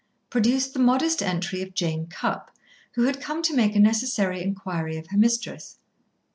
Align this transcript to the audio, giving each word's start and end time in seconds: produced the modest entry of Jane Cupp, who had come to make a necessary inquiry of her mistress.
produced 0.31 0.73
the 0.73 0.79
modest 0.79 1.21
entry 1.21 1.61
of 1.61 1.75
Jane 1.75 2.07
Cupp, 2.07 2.49
who 2.93 3.03
had 3.03 3.21
come 3.21 3.43
to 3.43 3.53
make 3.55 3.75
a 3.75 3.79
necessary 3.79 4.41
inquiry 4.41 4.97
of 4.97 5.05
her 5.11 5.17
mistress. 5.17 5.77